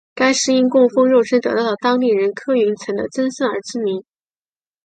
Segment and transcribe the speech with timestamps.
[0.15, 4.03] 该寺因供奉肉身得道的当地人柯云尘的真身而知名。